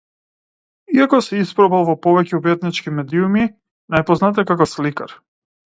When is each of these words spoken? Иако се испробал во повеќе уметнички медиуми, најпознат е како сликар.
Иако 0.99 1.19
се 1.25 1.41
испробал 1.43 1.85
во 1.91 1.95
повеќе 2.07 2.39
уметнички 2.39 2.97
медиуми, 3.01 3.47
најпознат 3.99 4.43
е 4.45 4.51
како 4.55 4.71
сликар. 4.77 5.21